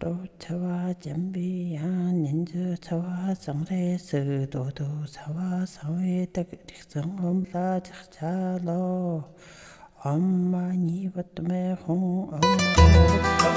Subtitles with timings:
[0.00, 9.24] 하루 차와 잠비야 닌저 차와 상레스 도도 차와 상웨 덕릭성 엄라 작자로
[10.02, 13.49] 엄마 니버트메 홍 엄마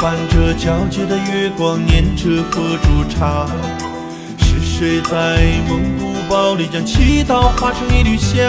[0.00, 3.46] 伴着皎洁的月光，念着佛珠茶。
[4.38, 8.40] 是谁在蒙古包里将祈祷化成一缕香？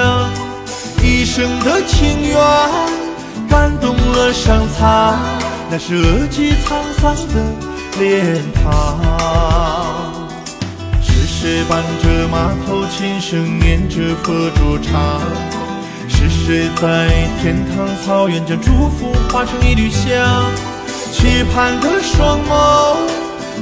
[1.04, 2.40] 一生的情缘
[3.50, 5.20] 感动了上苍，
[5.70, 7.44] 那是额济沧桑的
[8.00, 8.98] 脸庞。
[11.04, 15.20] 是谁伴着马头琴声，念着佛珠茶？
[16.08, 17.10] 是谁在
[17.42, 20.71] 天堂草原将祝福化成一缕香？
[21.12, 22.50] 期盼的双眸，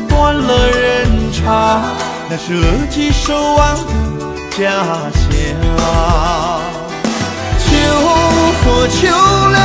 [0.08, 1.81] 断了人肠，
[2.30, 3.89] 那是额吉守望的
[4.52, 4.61] 家
[5.11, 5.19] 乡。
[7.58, 7.67] 求
[8.61, 9.58] 佛求了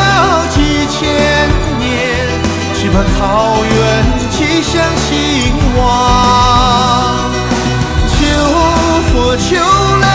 [0.55, 0.56] 几
[0.88, 0.98] 千
[1.78, 1.82] 年，
[2.74, 3.18] 期盼草
[3.62, 3.72] 原
[4.30, 4.72] 吉祥
[5.05, 5.08] 兴
[5.78, 5.82] 旺。
[8.08, 8.12] 求
[9.12, 9.44] 佛求
[10.00, 10.06] 了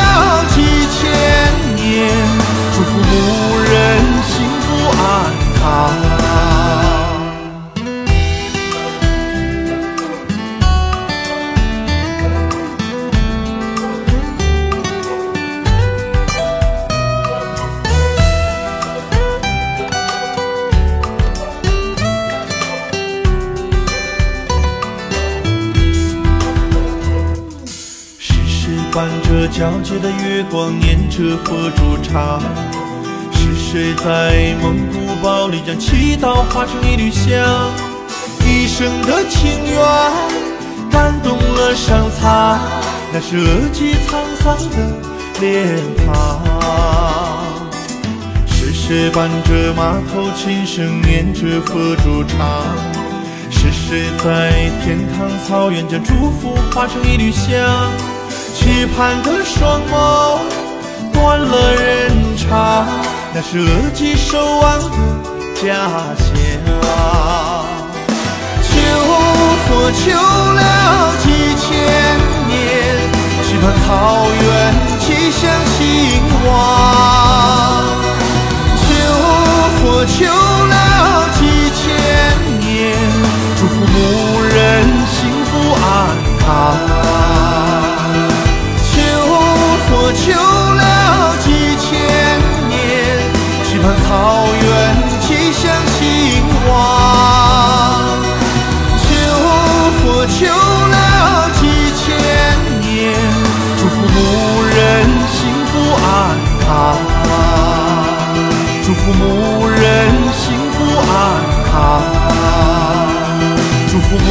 [28.94, 32.40] 伴着皎洁的月光，念着佛珠茶。
[33.32, 37.32] 是谁在蒙古包里将祈祷化成一缕香？
[38.46, 39.82] 一生的情缘
[40.92, 42.60] 感动了上苍，
[43.14, 44.76] 那是额济沧桑的
[45.40, 46.42] 脸庞。
[48.48, 52.64] 是谁伴着马头琴声，念着佛珠茶？
[53.52, 54.52] 是谁在
[54.84, 57.52] 天堂草原将祝福化成一缕香？
[58.54, 60.40] 期盼的双眸，
[61.14, 62.88] 断了人肠，
[63.34, 64.96] 那是额济守望的
[65.56, 65.66] 家
[66.18, 66.28] 乡。
[68.62, 68.68] 求
[69.66, 70.00] 佛求
[70.54, 70.62] 了
[71.20, 71.68] 几千
[72.48, 72.58] 年，
[73.44, 73.88] 期盼草
[74.42, 74.48] 原
[75.00, 75.40] 吉祥
[75.76, 75.80] 兴
[76.48, 76.50] 旺。
[78.76, 78.86] 求
[79.78, 80.76] 佛求了
[81.38, 81.40] 几
[81.76, 81.80] 千
[82.60, 82.68] 年，
[83.58, 83.96] 祝福牧
[84.42, 84.54] 人
[85.08, 85.86] 幸福安
[86.40, 87.09] 康。
[90.22, 90.84] 求了
[91.40, 91.48] 几
[91.78, 91.88] 千
[92.68, 92.78] 年，
[93.64, 94.08] 期盼草
[94.62, 94.68] 原
[95.22, 95.62] 吉祥
[95.96, 95.98] 兴
[96.68, 96.70] 旺。
[98.98, 99.06] 求
[99.98, 100.96] 佛求了
[101.56, 101.62] 几
[101.96, 101.98] 千
[102.82, 102.88] 年，
[103.78, 104.18] 祝福牧
[104.62, 104.78] 人
[105.32, 105.38] 幸
[105.68, 106.06] 福安
[106.60, 106.68] 康。
[108.84, 109.24] 祝福牧
[109.70, 109.80] 人
[110.34, 110.44] 幸
[110.74, 111.12] 福安
[111.72, 111.72] 康。
[113.88, 114.28] 祝福牧。